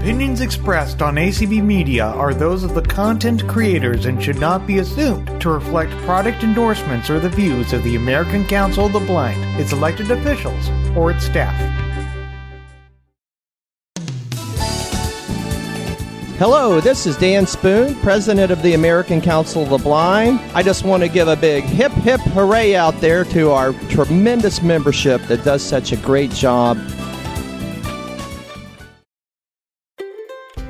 [0.00, 4.78] opinions expressed on ACB Media are those of the content creators and should not be
[4.78, 9.38] assumed to reflect product endorsements or the views of the American Council of the Blind,
[9.60, 11.54] its elected officials, or its staff.
[16.38, 20.40] Hello, this is Dan Spoone, President of the American Council of the Blind.
[20.54, 24.62] I just want to give a big hip hip hooray out there to our tremendous
[24.62, 26.78] membership that does such a great job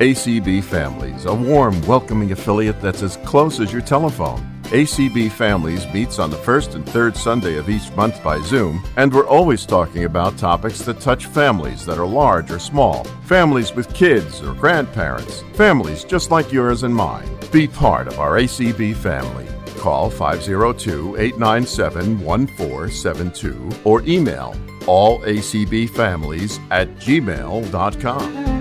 [0.01, 4.41] ACB Families, a warm, welcoming affiliate that's as close as your telephone.
[4.71, 9.13] ACB Families meets on the first and third Sunday of each month by Zoom, and
[9.13, 13.93] we're always talking about topics that touch families that are large or small, families with
[13.93, 17.29] kids or grandparents, families just like yours and mine.
[17.53, 19.47] Be part of our ACB family.
[19.77, 24.55] Call 502 897 1472 or email
[24.87, 28.60] allacbfamilies at gmail.com.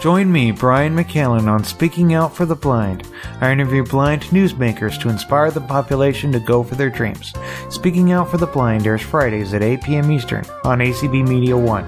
[0.00, 3.08] Join me, Brian McKellen, on Speaking Out for the Blind.
[3.40, 7.32] I interview blind newsmakers to inspire the population to go for their dreams.
[7.70, 10.12] Speaking Out for the Blind airs Fridays at 8 p.m.
[10.12, 11.86] Eastern on ACB Media 1.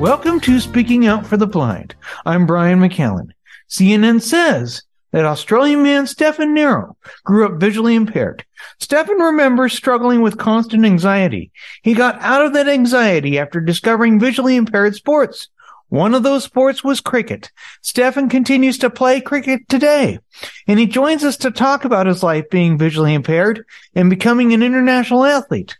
[0.00, 1.94] Welcome to Speaking Out for the Blind.
[2.24, 3.28] I'm Brian McKellen.
[3.68, 4.82] CNN says
[5.16, 8.44] that Australian man Steffan Nero grew up visually impaired.
[8.78, 11.50] Steffan remembers struggling with constant anxiety.
[11.82, 15.48] He got out of that anxiety after discovering visually impaired sports.
[15.88, 17.50] One of those sports was cricket.
[17.82, 20.18] Steffan continues to play cricket today,
[20.66, 24.62] and he joins us to talk about his life being visually impaired and becoming an
[24.62, 25.78] international athlete.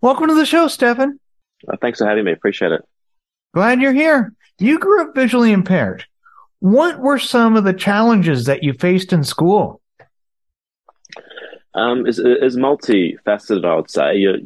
[0.00, 1.18] Welcome to the show, Steffan.
[1.70, 2.32] Uh, thanks for having me.
[2.32, 2.80] Appreciate it.
[3.52, 4.32] Glad you're here.
[4.58, 6.06] You grew up visually impaired.
[6.60, 9.80] What were some of the challenges that you faced in school?
[11.74, 14.16] Um, is, is multifaceted, I would say.
[14.16, 14.38] You're,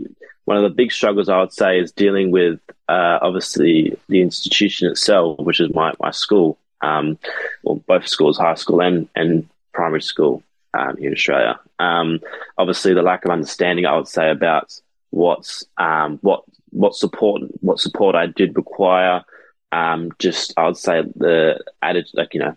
[0.44, 4.90] one of the big struggles, I would say, is dealing with uh, obviously the institution
[4.90, 7.18] itself, which is my, my school, um,
[7.62, 10.42] well, both schools, high school and, and primary school
[10.74, 11.58] um, here in Australia.
[11.78, 12.20] Um,
[12.58, 14.78] obviously, the lack of understanding, I would say, about
[15.10, 19.22] what's um, what what support what support I did require,
[19.72, 22.56] um, just I would say the added like you know,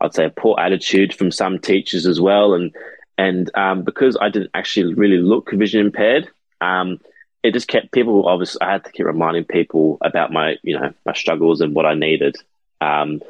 [0.00, 2.74] I'd say a poor attitude from some teachers as well, and
[3.16, 6.28] and um, because I didn't actually really look vision impaired,
[6.60, 7.00] um,
[7.42, 8.28] it just kept people.
[8.28, 11.86] Obviously, I had to keep reminding people about my you know my struggles and what
[11.86, 12.36] I needed,
[12.80, 13.22] um,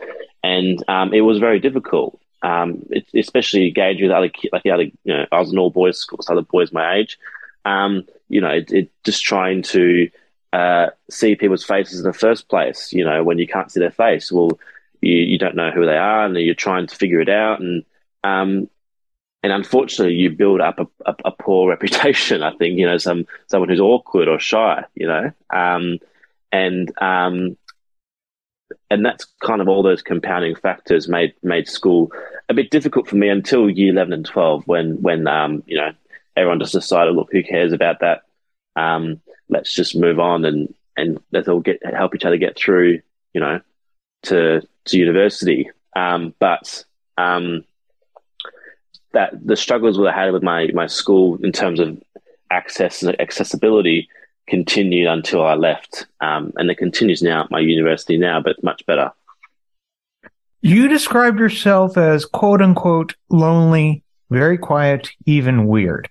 [0.42, 2.18] and um, it was very difficult.
[2.42, 5.58] Um, it, especially engaged with other kids, like the other, you know, I was an
[5.58, 7.18] all boys school, so other boys my age.
[8.28, 10.10] You know, it, it just trying to
[10.54, 12.92] uh, see people's faces in the first place.
[12.92, 14.60] You know, when you can't see their face, well,
[15.00, 17.60] you, you don't know who they are, and you're trying to figure it out.
[17.60, 17.84] And
[18.22, 18.70] um,
[19.42, 22.44] and unfortunately, you build up a, a, a, poor reputation.
[22.44, 24.84] I think you know some someone who's awkward or shy.
[24.94, 25.98] You know, um,
[26.52, 27.56] and um,
[28.90, 32.12] and that's kind of all those compounding factors made made school
[32.48, 35.90] a bit difficult for me until year eleven and twelve, when when um, you know
[36.36, 38.22] everyone just decided, look, who cares about that?
[38.76, 43.00] Um, let's just move on and and let's all get help each other get through,
[43.32, 43.60] you know,
[44.24, 45.70] to to university.
[45.96, 46.84] Um, but
[47.16, 47.64] um,
[49.12, 52.00] that the struggles that I had with my my school in terms of
[52.50, 54.08] access and accessibility
[54.46, 58.84] continued until I left, um, and it continues now at my university now, but much
[58.86, 59.10] better.
[60.60, 66.08] You described yourself as quote unquote lonely, very quiet, even weird.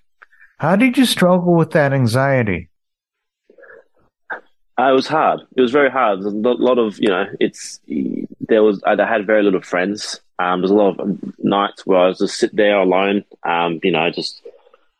[0.58, 2.68] How did you struggle with that anxiety?
[4.78, 5.40] Uh, it was hard.
[5.56, 6.20] It was very hard.
[6.20, 7.80] There's a lot of, you know, it's,
[8.40, 10.20] there was, I had very little friends.
[10.40, 13.92] Um, there's a lot of nights where I was just sit there alone, um, you
[13.92, 14.42] know, just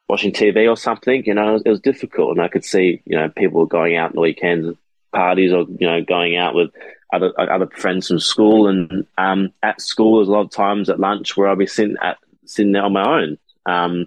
[0.08, 2.30] watching TV or something, you know, it was, it was difficult.
[2.30, 4.76] And I could see, you know, people going out on the weekends,
[5.12, 6.70] parties or, you know, going out with
[7.12, 8.68] other, other friends from school.
[8.68, 11.96] And, um, at school, there's a lot of times at lunch where I'll be sitting
[12.00, 13.38] at, sitting there on my own.
[13.66, 14.06] Um,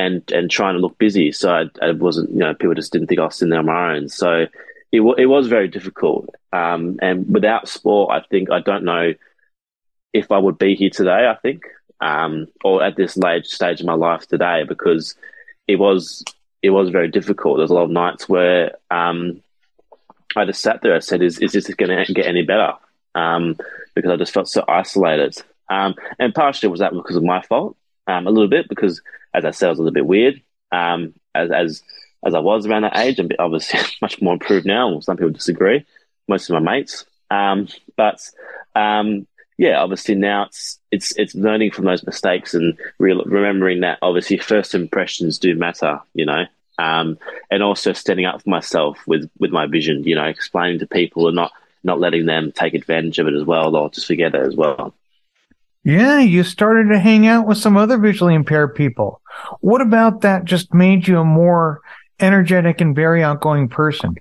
[0.00, 1.32] and, and trying to look busy.
[1.32, 3.66] So I, I wasn't, you know, people just didn't think I was sitting there on
[3.66, 4.08] my own.
[4.08, 4.46] So,
[4.90, 6.28] it, it was very difficult.
[6.52, 9.14] Um, and without sport, I think I don't know
[10.12, 11.28] if I would be here today.
[11.28, 11.62] I think,
[12.00, 15.14] um, or at this late stage of my life today, because
[15.66, 16.24] it was
[16.62, 17.58] it was very difficult.
[17.58, 19.42] There's a lot of nights where um,
[20.34, 20.94] I just sat there.
[20.94, 22.72] I said, "Is is this going to get any better?"
[23.14, 23.56] Um,
[23.94, 25.36] because I just felt so isolated.
[25.68, 27.76] Um, and partially was that because of my fault,
[28.06, 29.02] um, a little bit because,
[29.34, 30.42] as I said, I was a little bit weird.
[30.72, 31.82] As as
[32.24, 33.18] as I was around that age.
[33.18, 35.00] I'm obviously much more improved now.
[35.00, 35.84] Some people disagree,
[36.26, 37.04] most of my mates.
[37.30, 38.20] Um, but
[38.74, 39.26] um,
[39.58, 44.38] yeah, obviously now it's it's it's learning from those mistakes and re- remembering that obviously
[44.38, 46.44] first impressions do matter, you know,
[46.78, 47.18] um,
[47.50, 51.26] and also standing up for myself with with my vision, you know, explaining to people
[51.26, 54.46] and not not letting them take advantage of it as well or just forget it
[54.46, 54.94] as well.
[55.84, 59.20] Yeah, you started to hang out with some other visually impaired people.
[59.60, 61.80] What about that just made you a more
[62.20, 64.16] energetic and very outgoing person?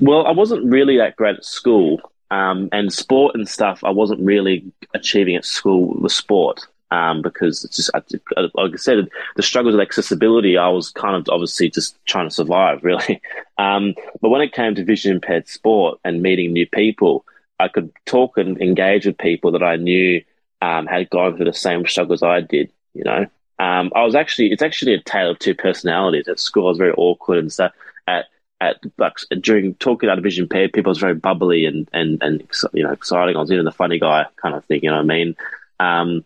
[0.00, 2.00] Well, I wasn't really that great at school.
[2.30, 7.64] Um, and sport and stuff, I wasn't really achieving at school with sport um, because
[7.64, 11.96] it's just, like I said, the struggles with accessibility, I was kind of obviously just
[12.06, 13.20] trying to survive, really.
[13.58, 17.24] Um, but when it came to vision impaired sport and meeting new people,
[17.58, 20.22] I could talk and engage with people that I knew
[20.62, 22.70] um, had gone through the same struggles I did.
[22.94, 23.26] You know,
[23.60, 26.28] um, I was actually it's actually a tale of two personalities.
[26.28, 27.72] At school, I was very awkward and stuff.
[28.08, 28.24] At
[28.58, 32.42] at like during talking about vision impaired people, was very bubbly and and and
[32.72, 33.36] you know exciting.
[33.36, 34.80] I was even the funny guy kind of thing.
[34.82, 35.36] You know what I mean?
[35.78, 36.24] Um,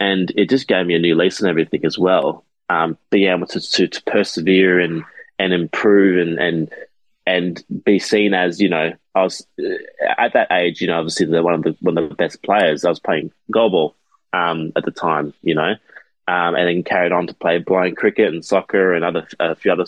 [0.00, 2.44] and it just gave me a new lease on everything as well.
[2.68, 5.04] Um, being able to, to, to persevere and
[5.38, 6.72] and improve and and
[7.24, 11.26] and be seen as you know I was uh, at that age you know obviously
[11.26, 13.94] the, one of the one of the best players I was playing goalball
[14.32, 15.74] um, at the time you know
[16.26, 19.72] um, and then carried on to play blind cricket and soccer and other a few
[19.72, 19.84] other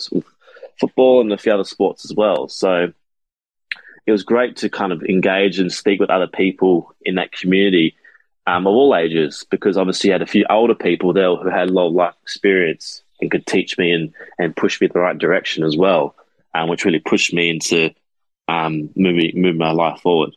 [0.79, 2.91] football and a few other sports as well so
[4.05, 7.95] it was great to kind of engage and speak with other people in that community
[8.45, 11.69] um, of all ages because obviously you had a few older people there who had
[11.69, 14.99] a lot of life experience and could teach me and, and push me in the
[14.99, 16.15] right direction as well
[16.53, 17.91] um, which really pushed me into
[18.47, 20.35] um, moving move my life forward.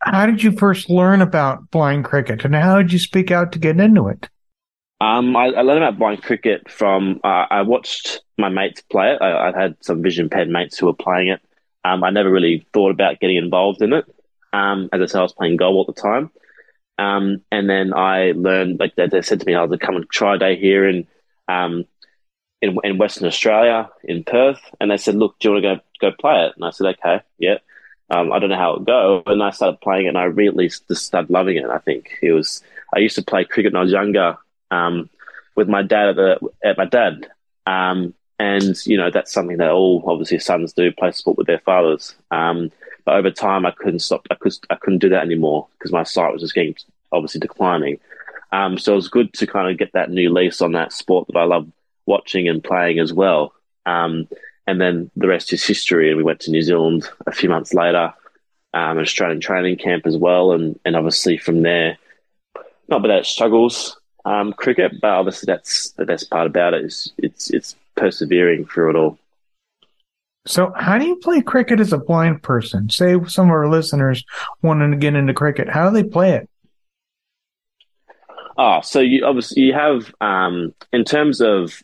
[0.00, 3.58] How did you first learn about blind cricket, and how did you speak out to
[3.58, 4.28] get into it?
[5.00, 9.22] Um, I, I, learned about blind cricket from uh, I watched my mates play it.
[9.22, 11.40] I, I, had some vision impaired mates who were playing it.
[11.84, 14.04] Um, I never really thought about getting involved in it.
[14.52, 16.30] Um, as I said, I was playing goal at the time.
[16.98, 19.96] Um, and then I learned, like they, they, said to me, I was like, come
[19.96, 21.06] and try a day here and
[21.48, 21.86] um,
[22.60, 26.10] in, in Western Australia, in Perth, and they said, "Look, do you want to go
[26.10, 27.58] go play it?" And I said, "Okay, yeah."
[28.10, 30.68] Um, I don't know how it go, and I started playing it, and I really
[30.68, 31.64] just started loving it.
[31.64, 32.62] I think it was.
[32.94, 34.36] I used to play cricket when I was younger
[34.70, 35.08] um,
[35.56, 37.28] with my dad at, the, at my dad,
[37.66, 41.58] um, and you know that's something that all obviously sons do play sport with their
[41.58, 42.14] fathers.
[42.30, 42.70] Um,
[43.04, 44.26] but over time, I couldn't stop.
[44.30, 46.74] I could I couldn't do that anymore because my sight was just getting
[47.12, 47.98] obviously declining.
[48.52, 51.28] Um, so it was good to kind of get that new lease on that sport
[51.28, 51.70] that I love
[52.06, 53.52] watching and playing as well.
[53.86, 54.28] Um,
[54.66, 56.08] and then the rest is history.
[56.08, 58.12] And we went to New Zealand a few months later,
[58.74, 60.52] um, an Australian training camp as well.
[60.52, 61.98] And, and obviously from there,
[62.88, 67.50] not without struggles um, cricket, but obviously that's the best part about it is it's
[67.50, 69.18] it's persevering through it all.
[70.46, 72.88] So, how do you play cricket as a blind person?
[72.88, 74.24] Say some of our listeners
[74.62, 76.48] wanting to get into cricket, how do they play it?
[78.56, 81.82] Oh, so you obviously you have um, in terms of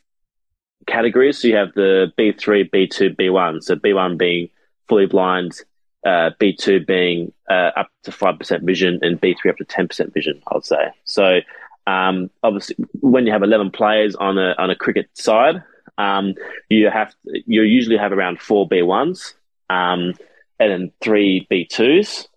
[0.86, 1.40] categories.
[1.40, 3.62] So you have the B3, B2, B1.
[3.62, 4.48] So B1 being
[4.88, 5.60] fully blind,
[6.04, 10.54] uh, B2 being uh, up to 5% vision, and B3 up to 10% vision, I
[10.54, 10.90] would say.
[11.04, 11.40] So
[11.86, 15.62] um, obviously, when you have 11 players on a, on a cricket side,
[15.98, 16.34] um,
[16.68, 19.34] you have you usually have around four B1s,
[19.70, 20.14] um,
[20.58, 22.28] and then three B2s,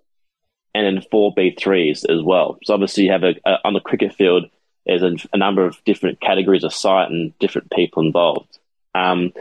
[0.74, 2.58] and then four B3s as well.
[2.64, 4.46] So obviously, you have a, a on the cricket field
[4.90, 8.58] there's a, a, number of different categories of sight and different people involved.
[8.96, 9.34] Um,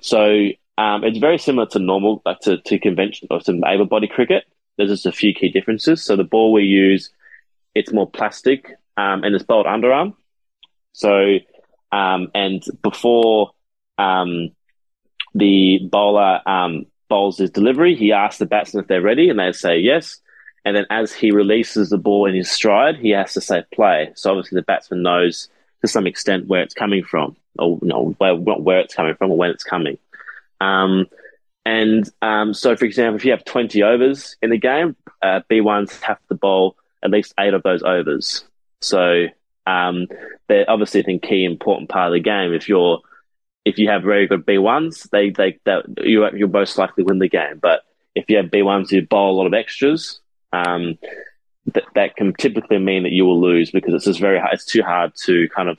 [0.00, 4.08] so um, it's very similar to normal, like to, to conventional or to able body
[4.08, 4.44] cricket.
[4.76, 6.04] There's just a few key differences.
[6.04, 7.10] So the ball we use,
[7.74, 10.14] it's more plastic um, and it's bowled underarm.
[10.92, 11.38] So
[11.92, 13.52] um, and before
[13.96, 14.50] um,
[15.34, 19.52] the bowler um, bowls his delivery, he asks the batsman if they're ready, and they
[19.52, 20.20] say yes.
[20.64, 24.12] And then as he releases the ball in his stride, he has to say play.
[24.16, 25.48] So obviously the batsman knows
[25.80, 29.14] to some extent where it's coming from, or you know, where, not where it's coming
[29.14, 29.96] from or when it's coming.
[30.60, 31.06] Um,
[31.64, 36.00] and um, so, for example, if you have 20 overs in the game, uh, B1s
[36.00, 38.44] have to bowl at least eight of those overs.
[38.80, 39.26] So
[39.66, 40.06] um,
[40.48, 42.52] they're obviously a key important part of the game.
[42.52, 43.00] If you're
[43.64, 47.28] if you have very good B1s, they they that you you'll most likely win the
[47.28, 47.58] game.
[47.60, 47.82] But
[48.14, 50.20] if you have B1s who bowl a lot of extras,
[50.52, 50.98] um,
[51.74, 54.54] that that can typically mean that you will lose because it's just very hard.
[54.54, 55.78] It's too hard to kind of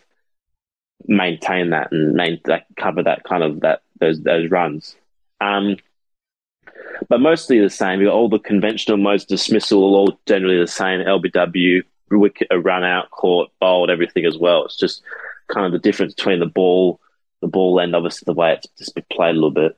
[1.07, 2.39] maintain that and main,
[2.77, 4.95] cover that kind of that those those runs.
[5.41, 5.77] Um,
[7.07, 7.99] but mostly the same.
[7.99, 10.99] You got all the conventional modes, dismissal, all generally the same.
[11.01, 11.83] LBW,
[12.17, 14.65] wicket, a run out, caught, bowled, everything as well.
[14.65, 15.03] It's just
[15.47, 16.99] kind of the difference between the ball,
[17.41, 19.77] the ball, and obviously the way it's just been played a little bit.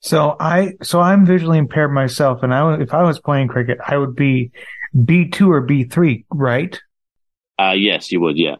[0.00, 3.96] So I so I'm visually impaired myself, and I if I was playing cricket, I
[3.96, 4.50] would be
[5.04, 6.78] B two or B three, right?
[7.58, 8.36] Uh, yes, you would.
[8.36, 8.56] Yeah.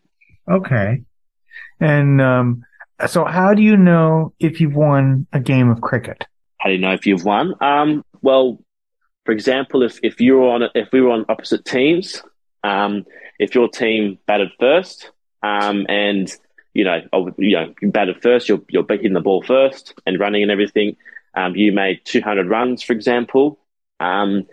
[0.48, 1.02] Okay.
[1.80, 2.64] And um,
[3.06, 6.26] so, how do you know if you've won a game of cricket?
[6.58, 7.54] How do you know if you've won?
[7.60, 8.58] Um, well,
[9.26, 12.22] for example, if if you were on if we were on opposite teams,
[12.64, 13.04] um,
[13.38, 15.10] if your team batted first,
[15.42, 16.32] um, and
[16.72, 17.00] you know,
[17.38, 20.96] you know, you batted first, you're you're hitting the ball first and running and everything
[21.34, 23.58] um, you made 200 runs, for example,
[24.00, 24.46] um,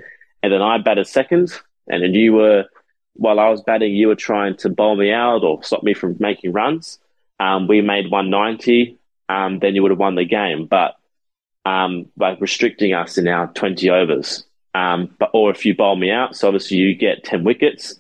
[0.44, 1.52] and then I batted second,
[1.88, 2.66] and then you were,
[3.14, 6.18] while I was batting, you were trying to bowl me out or stop me from
[6.20, 7.00] making runs.
[7.40, 8.98] Um, we made 190,
[9.30, 10.66] um, then you would have won the game.
[10.66, 10.96] But
[11.64, 16.36] by restricting us in our 20 overs, um, but or if you bowl me out,
[16.36, 18.00] so obviously you get 10 wickets,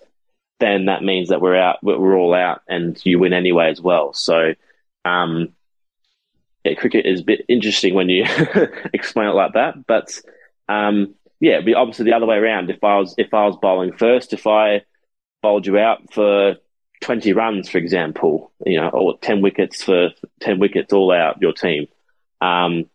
[0.59, 4.13] then that means that we're out, we're all out, and you win anyway as well.
[4.13, 4.53] So
[5.03, 5.53] um,
[6.63, 8.25] yeah, cricket is a bit interesting when you
[8.93, 9.85] explain it like that.
[9.87, 10.19] But
[10.69, 12.69] um, yeah, it'd be obviously the other way around.
[12.69, 14.83] If I was if I was bowling first, if I
[15.41, 16.55] bowled you out for
[17.01, 20.09] twenty runs, for example, you know, or ten wickets for
[20.39, 21.87] ten wickets all out your team,
[22.41, 22.85] um,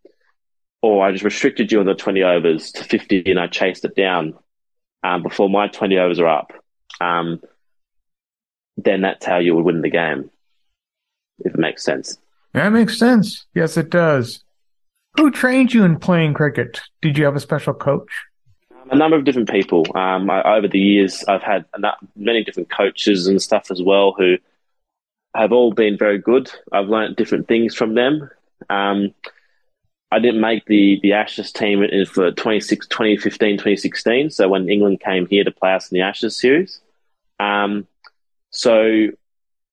[0.93, 3.97] or I just restricted you on the twenty overs to fifty and I chased it
[3.97, 4.35] down
[5.03, 6.53] um, before my twenty overs are up,
[7.01, 7.41] um,
[8.77, 10.31] then that's how you would win the game,
[11.41, 12.19] if it makes sense.
[12.53, 13.47] That makes sense.
[13.55, 14.43] Yes, it does.
[15.17, 16.81] Who trained you in playing cricket?
[17.03, 18.11] Did you have a special coach?
[18.91, 19.85] A number of different people.
[19.97, 21.65] Um, I, over the years, I've had
[22.15, 24.37] many different coaches and stuff as well who
[25.35, 26.51] have all been very good.
[26.71, 28.31] I've learned different things from them.
[28.71, 29.13] Um,
[30.11, 33.19] I didn't make the, the Ashes team for 2015,
[33.57, 34.31] 2016.
[34.31, 36.81] So when England came here to play us in the Ashes series.
[37.41, 37.87] Um,
[38.51, 39.09] so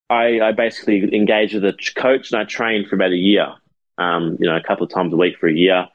[0.09, 3.53] I, I basically engaged with a coach and I trained for about a year,
[3.97, 5.87] um, you know, a couple of times a week for a year.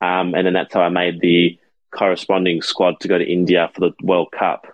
[0.00, 1.58] Um, and then that's how I made the
[1.90, 4.66] corresponding squad to go to India for the World Cup.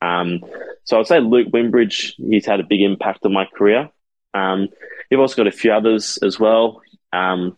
[0.00, 0.40] Um,
[0.84, 3.90] so I'd say Luke Wimbridge, he's had a big impact on my career.
[4.34, 4.68] Um,
[5.10, 7.56] you've also got a few others as well um,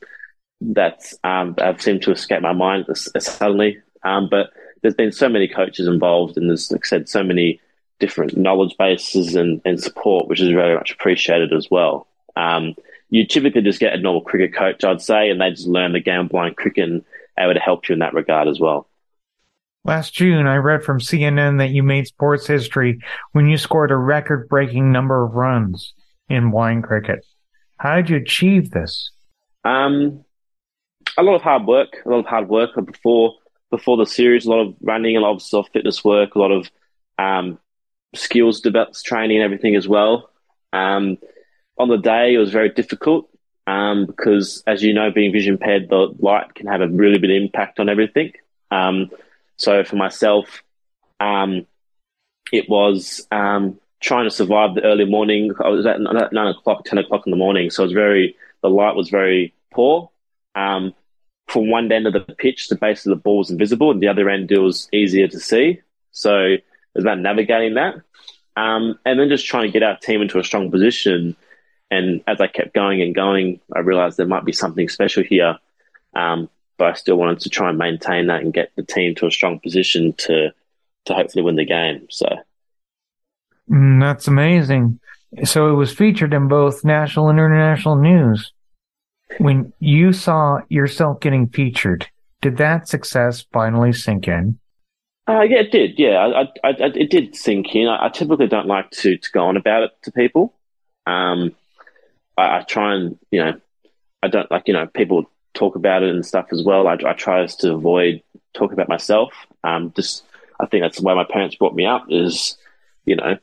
[0.72, 3.78] that um, have seemed to escape my mind suddenly.
[4.02, 4.50] Um, but
[4.82, 7.60] there's been so many coaches involved, and there's, like I said, so many
[8.00, 12.06] different knowledge bases and, and support, which is very much appreciated as well.
[12.36, 12.74] Um,
[13.10, 16.00] you typically just get a normal cricket coach, I'd say, and they just learn the
[16.00, 17.04] game blind cricket and
[17.38, 18.88] able to help you in that regard as well.
[19.84, 23.00] Last June, I read from CNN that you made sports history
[23.32, 25.92] when you scored a record breaking number of runs
[26.28, 27.24] in blind cricket.
[27.78, 29.10] How did you achieve this?
[29.64, 30.23] Um,
[31.16, 33.34] a lot of hard work, a lot of hard work before
[33.70, 36.70] before the series, a lot of running, a lot of fitness work, a lot of
[37.18, 37.58] um,
[38.14, 40.30] skills develops training and everything as well.
[40.72, 41.18] Um,
[41.76, 43.28] on the day, it was very difficult
[43.66, 47.30] um, because, as you know, being vision impaired, the light can have a really big
[47.30, 48.32] impact on everything.
[48.70, 49.10] Um,
[49.56, 50.62] so for myself,
[51.18, 51.66] um,
[52.52, 55.52] it was um, trying to survive the early morning.
[55.64, 58.70] I was at nine o'clock, ten o'clock in the morning, so it was very the
[58.70, 60.10] light was very poor.
[60.54, 60.94] Um,
[61.46, 64.08] from one end of the pitch, the base of the ball was invisible, and the
[64.08, 65.80] other end it was easier to see.
[66.12, 67.96] So it was about navigating that.
[68.56, 71.36] Um, and then just trying to get our team into a strong position.
[71.90, 75.58] And as I kept going and going, I realized there might be something special here.
[76.14, 79.26] Um, but I still wanted to try and maintain that and get the team to
[79.26, 80.52] a strong position to
[81.06, 82.06] to hopefully win the game.
[82.10, 82.26] So
[83.70, 84.98] mm, that's amazing.
[85.44, 88.52] So it was featured in both national and international news.
[89.38, 92.08] When you saw yourself getting featured,
[92.42, 94.58] did that success finally sink in?
[95.26, 95.98] Uh, yeah, it did.
[95.98, 97.88] Yeah, I, I, I, it did sink in.
[97.88, 100.54] I, typically don't like to, to go on about it to people.
[101.06, 101.54] Um,
[102.36, 103.60] I, try and you know,
[104.22, 106.86] I don't like you know people talk about it and stuff as well.
[106.88, 108.22] I, try to avoid
[108.52, 109.32] talking about myself.
[109.62, 110.24] Um, just
[110.60, 112.06] I think that's the way my parents brought me up.
[112.10, 112.58] Is
[113.06, 113.38] you know,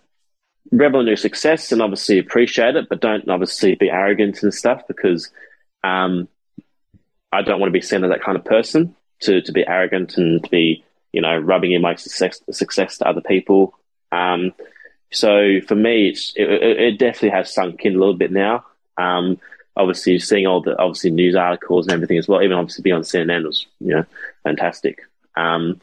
[0.71, 4.83] revel in your success and obviously appreciate it, but don't obviously be arrogant and stuff
[4.87, 5.31] because
[5.83, 6.27] um,
[7.31, 10.17] I don't want to be seen as that kind of person to to be arrogant
[10.17, 13.73] and to be you know, rubbing in my success, success to other people.
[14.11, 14.53] Um,
[15.11, 18.65] so for me, it, it, definitely has sunk in a little bit now.
[18.97, 19.39] Um,
[19.75, 23.01] obviously seeing all the obviously news articles and everything as well, even obviously being on
[23.01, 24.05] CNN was, you know,
[24.43, 24.99] fantastic.
[25.35, 25.81] Um,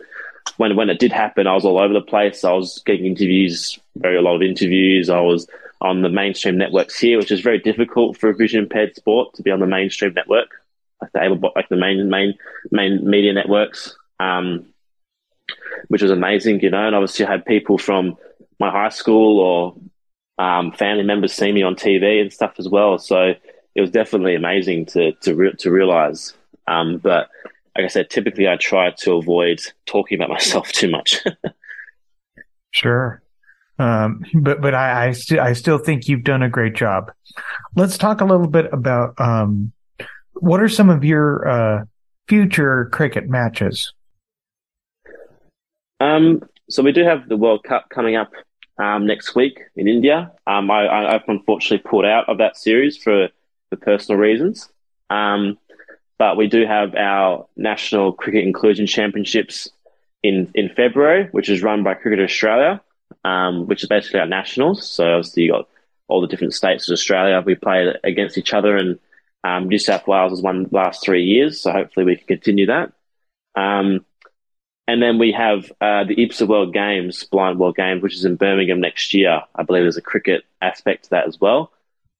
[0.56, 2.42] when, when it did happen, I was all over the place.
[2.42, 5.10] I was getting interviews, very a lot of interviews.
[5.10, 5.46] I was
[5.80, 9.42] on the mainstream networks here, which is very difficult for a vision impaired sport to
[9.42, 10.50] be on the mainstream network,
[11.00, 12.34] like the able, like the main, main,
[12.70, 13.96] main media networks.
[14.18, 14.66] Um,
[15.88, 16.86] which was amazing, you know.
[16.86, 18.16] And obviously, I had people from
[18.58, 22.98] my high school or um, family members see me on TV and stuff as well.
[22.98, 23.34] So
[23.74, 26.34] it was definitely amazing to to re- to realize.
[26.66, 27.28] Um, but
[27.76, 31.24] like I said, typically I try to avoid talking about myself too much.
[32.70, 33.22] sure.
[33.78, 37.12] Um, but but I I, st- I still think you've done a great job.
[37.76, 39.72] Let's talk a little bit about um,
[40.34, 41.84] what are some of your uh,
[42.28, 43.92] future cricket matches?
[46.00, 48.32] Um, so we do have the World Cup coming up
[48.78, 50.30] um, next week in India.
[50.46, 53.28] Um, I, have unfortunately pulled out of that series for,
[53.70, 54.68] for personal reasons.
[55.10, 55.58] Um,
[56.18, 59.68] but we do have our National Cricket Inclusion Championships
[60.22, 62.80] in, in February, which is run by Cricket Australia
[63.24, 64.88] um, which is basically our nationals.
[64.88, 65.68] So obviously you got
[66.08, 67.42] all the different states of Australia.
[67.44, 68.98] We play against each other, and
[69.44, 71.60] um, New South Wales has won the last three years.
[71.60, 72.92] So hopefully we can continue that.
[73.54, 74.04] Um,
[74.86, 78.36] and then we have uh, the IBSA World Games, Blind World Games, which is in
[78.36, 79.42] Birmingham next year.
[79.54, 81.72] I believe there's a cricket aspect to that as well.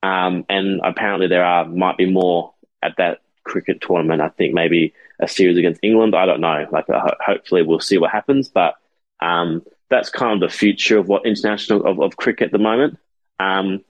[0.03, 2.53] Um, and apparently there are might be more
[2.83, 4.21] at that cricket tournament.
[4.21, 6.15] I think maybe a series against England.
[6.15, 6.67] I don't know.
[6.71, 8.49] Like uh, hopefully we'll see what happens.
[8.49, 8.75] But
[9.21, 12.99] um, that's kind of the future of what international of, of cricket at the moment.
[13.41, 13.85] Um,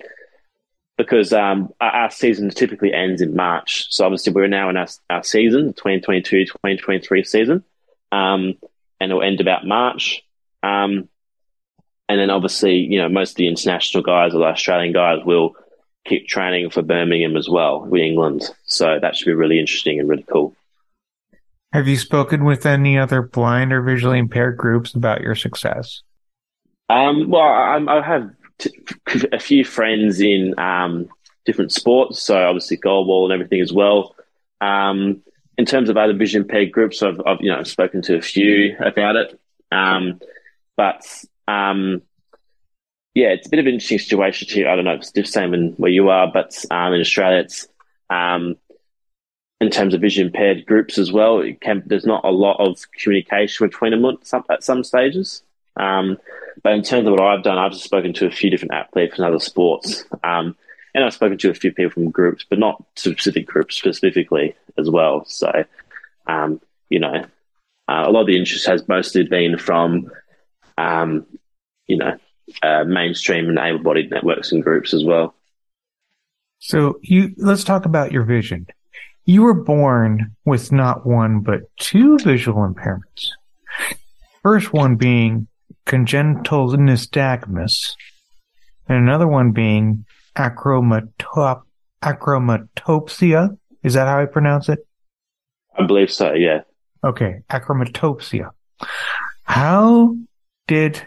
[0.96, 3.86] because um, our, our, season typically ends in March.
[3.90, 7.64] So obviously we're now in our, our season, 2022-2023 season,
[8.10, 8.54] um,
[9.00, 10.22] and it'll end about March.
[10.62, 11.08] Um,
[12.08, 15.54] and then obviously, you know, most of the international guys or the Australian guys will
[16.04, 18.42] keep training for Birmingham as well with England.
[18.64, 20.56] So that should be really interesting and really cool.
[21.72, 26.02] Have you spoken with any other blind or visually impaired groups about your success?
[26.88, 28.70] Um, well, I, I have t-
[29.32, 31.08] a few friends in um,
[31.44, 34.16] different sports, so obviously goalball and everything as well.
[34.60, 35.22] Um,
[35.58, 38.76] in terms of other vision impaired groups, I've, I've, you know spoken to a few
[38.78, 39.38] about it,
[39.70, 40.20] um,
[40.76, 41.04] but
[41.46, 42.00] um,
[43.14, 44.48] yeah, it's a bit of an interesting situation.
[44.48, 44.66] Too.
[44.68, 47.40] I don't know if it's the same in where you are, but um, in Australia,
[47.40, 47.66] it's
[49.60, 51.42] in terms of vision impaired groups as well.
[51.60, 55.42] Can, there's not a lot of communication between them at some, at some stages.
[55.76, 56.18] Um,
[56.62, 59.18] but in terms of what I've done, I've just spoken to a few different athletes
[59.18, 60.04] in other sports.
[60.24, 60.56] Um,
[60.94, 64.90] and I've spoken to a few people from groups, but not specific groups specifically as
[64.90, 65.24] well.
[65.26, 65.64] So,
[66.26, 67.24] um, you know,
[67.88, 70.10] uh, a lot of the interest has mostly been from,
[70.76, 71.26] um,
[71.86, 72.16] you know,
[72.62, 75.34] uh, mainstream and able-bodied networks and groups as well.
[76.58, 78.66] So you let's talk about your vision.
[79.28, 83.28] You were born with not one, but two visual impairments.
[84.42, 85.48] First one being
[85.84, 87.92] congenital nystagmus,
[88.88, 91.60] and another one being achromatop-
[92.02, 93.58] achromatopsia.
[93.82, 94.78] Is that how I pronounce it?
[95.78, 96.62] I believe so, yeah.
[97.04, 98.48] Okay, achromatopsia.
[99.42, 100.16] How
[100.66, 101.06] did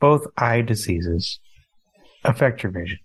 [0.00, 1.38] both eye diseases
[2.24, 3.00] affect your vision?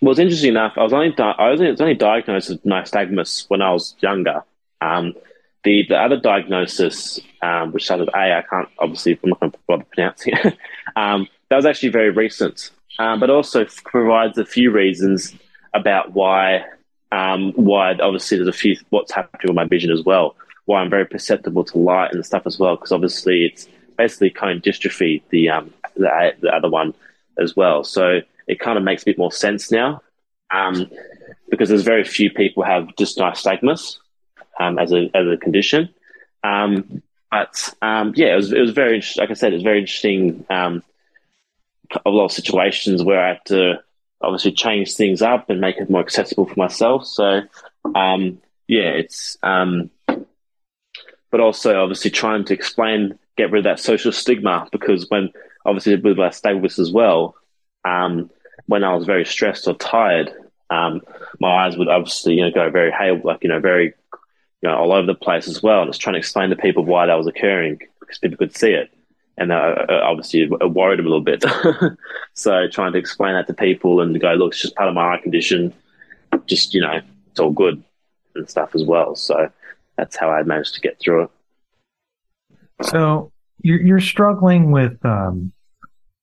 [0.00, 0.74] Well, it's interesting enough.
[0.76, 4.44] I was only di- I was, only diagnosed with nystagmus when I was younger.
[4.80, 5.14] Um,
[5.64, 9.52] the the other diagnosis, um, which started with A, I can't obviously I'm not going
[9.52, 10.56] to bother pronouncing it.
[10.96, 15.34] um, that was actually very recent, um, but also provides a few reasons
[15.74, 16.64] about why
[17.10, 20.36] um, why obviously there's a few what's happening with my vision as well.
[20.66, 24.60] Why I'm very perceptible to light and stuff as well, because obviously it's basically cone
[24.60, 26.94] dystrophy, the um the, the other one
[27.36, 27.82] as well.
[27.82, 30.02] So it kind of makes a bit more sense now
[30.50, 30.90] um,
[31.50, 33.20] because there's very few people have just
[34.58, 35.88] um, as a as a condition.
[36.42, 39.80] Um, but um, yeah, it was it was very like I said, it was very
[39.80, 40.44] interesting.
[40.50, 40.82] Um,
[42.04, 43.82] a lot of situations where I had to
[44.20, 47.06] obviously change things up and make it more accessible for myself.
[47.06, 47.42] So
[47.94, 49.38] um, yeah, it's
[51.30, 55.30] but also obviously trying to explain, get rid of that social stigma because when
[55.64, 57.34] obviously with nystagmus as well,
[57.84, 58.30] um,
[58.68, 60.30] when I was very stressed or tired,
[60.70, 61.00] um,
[61.40, 64.76] my eyes would obviously you know go very hail like you know very you know
[64.76, 65.80] all over the place as well.
[65.80, 68.56] And I was trying to explain to people why that was occurring because people could
[68.56, 68.90] see it,
[69.36, 71.44] and uh, uh obviously it worried them a little bit.
[72.34, 75.14] so trying to explain that to people and go, look, it's just part of my
[75.14, 75.74] eye condition.
[76.46, 77.00] Just you know,
[77.30, 77.82] it's all good
[78.34, 79.16] and stuff as well.
[79.16, 79.50] So
[79.96, 81.30] that's how I managed to get through it.
[82.82, 85.52] So you're, you're struggling with um,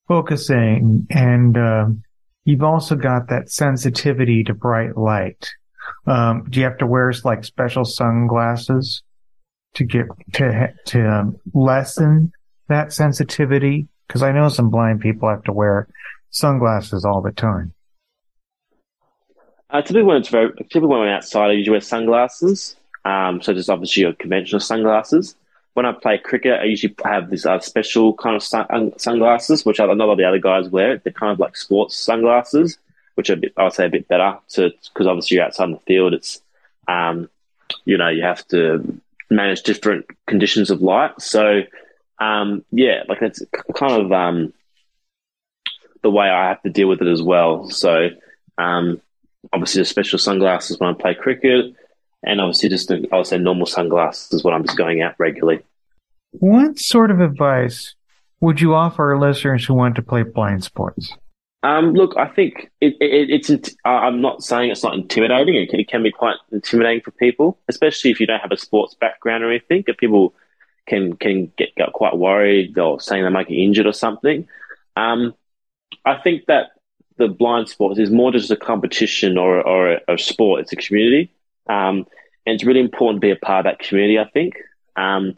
[0.07, 1.57] focusing and.
[1.57, 2.04] Um,
[2.45, 5.49] You've also got that sensitivity to bright light.
[6.05, 9.01] Um, do you have to wear like special sunglasses
[9.73, 12.31] to get to to um, lessen
[12.69, 13.87] that sensitivity?
[14.07, 15.87] Because I know some blind people have to wear
[16.29, 17.73] sunglasses all the time.
[19.71, 22.75] Uh, typically, when it's very typically when I'm outside, I usually wear sunglasses.
[23.05, 25.35] Um, so just obviously your conventional sunglasses
[25.75, 29.79] when I play cricket, I usually have these uh, special kind of sun- sunglasses, which
[29.79, 30.97] I a lot of the other guys wear.
[30.97, 32.77] They're kind of like sports sunglasses,
[33.15, 36.13] which are, bit, I would say, a bit better because obviously you're outside the field.
[36.13, 36.41] It's
[36.87, 37.29] um,
[37.83, 41.21] you know, you have to manage different conditions of light.
[41.21, 41.63] So,
[42.19, 43.41] um, yeah, like that's
[43.75, 44.53] kind of um,
[46.03, 47.69] the way I have to deal with it as well.
[47.69, 48.11] So,
[48.57, 49.01] um,
[49.51, 51.75] obviously, the special sunglasses when I play cricket,
[52.25, 55.15] and obviously, just the, I would say normal sunglasses is what I'm just going out
[55.17, 55.63] regularly.
[56.31, 57.95] What sort of advice
[58.41, 61.13] would you offer our listeners who want to play blind sports?
[61.63, 63.75] Um, look, I think it, it, it's.
[63.85, 65.55] I'm not saying it's not intimidating.
[65.55, 68.57] It can, it can, be quite intimidating for people, especially if you don't have a
[68.57, 69.83] sports background or anything.
[69.87, 70.35] If people
[70.85, 74.47] can can get, get quite worried or saying they might get injured or something.
[74.95, 75.33] Um,
[76.05, 76.71] I think that
[77.17, 80.61] the blind sports is more just a competition or or a, a sport.
[80.61, 81.31] It's a community,
[81.67, 82.05] um,
[82.45, 84.19] and it's really important to be a part of that community.
[84.19, 84.55] I think
[84.95, 85.35] um,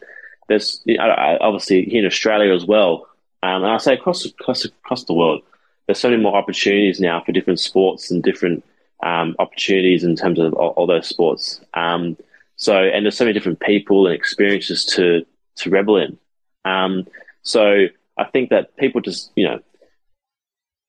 [0.48, 3.08] there's obviously here in Australia as well,
[3.42, 5.42] um, and I say across across across the world
[5.88, 8.62] there's so many more opportunities now for different sports and different
[9.02, 11.60] um, opportunities in terms of all, all those sports.
[11.72, 12.16] Um,
[12.56, 15.24] so, and there's so many different people and experiences to
[15.56, 16.18] to revel in.
[16.64, 17.06] Um,
[17.42, 17.86] so,
[18.18, 19.60] I think that people just you know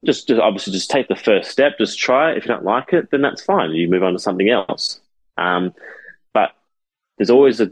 [0.06, 2.38] just, just obviously just take the first step, just try it.
[2.38, 3.72] If you don't like it, then that's fine.
[3.72, 5.00] You move on to something else.
[5.40, 5.74] Um,
[6.34, 6.52] but
[7.18, 7.72] there's always a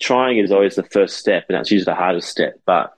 [0.00, 2.60] trying is always the first step, and that's usually the hardest step.
[2.66, 2.94] But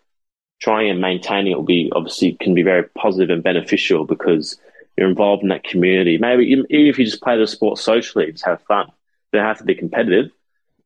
[0.61, 4.59] trying and maintaining it will be obviously can be very positive and beneficial because
[4.97, 6.19] you're involved in that community.
[6.19, 8.87] Maybe even if you just play the sport socially, just have fun.
[9.33, 10.31] You don't have to be competitive,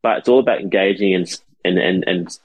[0.02, 2.38] but it's all about engaging and and and and,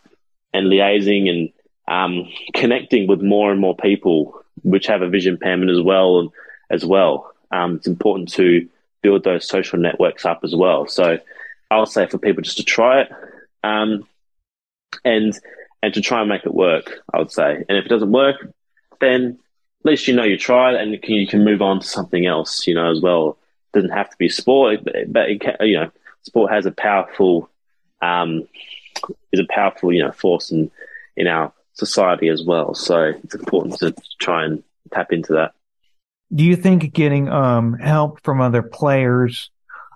[0.54, 1.50] and liaising and
[1.88, 6.34] um, connecting with more and more people which have a vision impairment as well
[6.70, 7.32] as well.
[7.52, 8.68] Um, it's important to
[9.06, 10.88] build those social networks up as well.
[10.88, 11.20] So
[11.70, 13.10] I'll say for people just to try it.
[13.64, 14.08] Um,
[15.04, 15.38] and
[15.84, 17.64] and to try and make it work, I would say.
[17.68, 18.38] And if it doesn't work,
[19.00, 19.38] then
[19.82, 22.26] at least you know you tried and you can, you can move on to something
[22.26, 23.38] else, you know, as well.
[23.74, 25.92] It doesn't have to be sport, but it can, you know,
[26.24, 27.50] sport has a powerful,
[28.02, 28.48] um,
[29.32, 30.72] is a powerful, you know, force in,
[31.16, 32.74] in our society as well.
[32.74, 35.54] So it's important to try and tap into that.
[36.34, 39.50] Do you think getting um, help from other players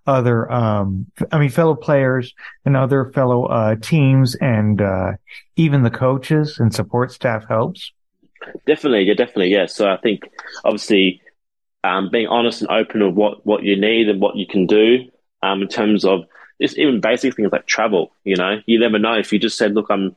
[0.07, 2.33] other, um, I mean, fellow players
[2.65, 5.11] and other fellow uh, teams and uh,
[5.55, 7.91] even the coaches and support staff helps?
[8.65, 9.67] Definitely, yeah, definitely, yeah.
[9.67, 10.23] So I think
[10.63, 11.21] obviously
[11.83, 15.09] um, being honest and open of what, what you need and what you can do
[15.43, 16.25] um, in terms of
[16.61, 18.11] just even basic things like travel.
[18.23, 20.15] You know, you never know if you just said, "Look, I'm,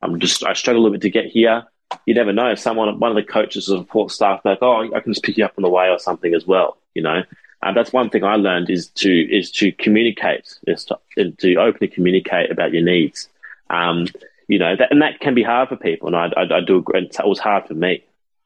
[0.00, 1.64] I'm just I struggle a little bit to get here."
[2.06, 5.12] You never know someone, one of the coaches or support staff, like, "Oh, I can
[5.12, 6.76] just pick you up on the way" or something as well.
[6.94, 7.22] You know,
[7.62, 11.88] and that's one thing I learned is to is to communicate, is to, to openly
[11.88, 13.28] communicate about your needs.
[13.70, 14.06] Um,
[14.48, 16.84] you know, that, and that can be hard for people, and I, I, I do.
[16.92, 18.04] It was hard for me,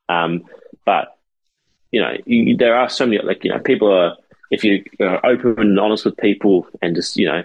[0.08, 0.44] um,
[0.84, 1.16] but
[1.90, 4.16] you know, you, there are so many like you know, people are
[4.50, 7.42] if you are open and honest with people, and just you know,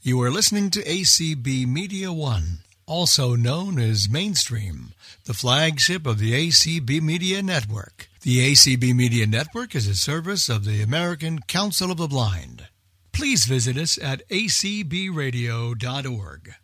[0.02, 4.94] You are listening to ACB Media One, also known as Mainstream,
[5.26, 8.08] the flagship of the ACB Media Network.
[8.26, 12.70] The ACB Media Network is a service of the American Council of the Blind.
[13.12, 16.56] Please visit us at acbradio.org.